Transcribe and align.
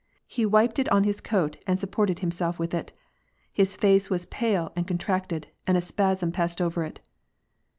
He 0.25 0.47
wiped 0.47 0.79
it 0.79 0.89
on 0.89 1.03
his 1.03 1.21
coat 1.21 1.57
and 1.67 1.79
sup 1.79 1.91
ported 1.91 2.17
himself 2.21 2.57
with 2.57 2.73
it. 2.73 2.91
His 3.53 3.77
face 3.77 4.09
was 4.09 4.25
pale 4.25 4.71
and 4.75 4.87
contracted, 4.87 5.45
and 5.67 5.77
a 5.77 5.81
spasm 5.81 6.31
passed 6.31 6.59
over 6.59 6.83
it. 6.83 7.01